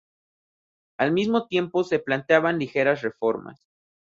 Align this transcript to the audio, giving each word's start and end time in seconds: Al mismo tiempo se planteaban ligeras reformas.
Al 0.97 1.11
mismo 1.11 1.45
tiempo 1.45 1.83
se 1.83 1.99
planteaban 1.99 2.57
ligeras 2.57 3.03
reformas. 3.03 3.67